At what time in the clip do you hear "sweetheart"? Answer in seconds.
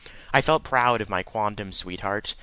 1.73-2.33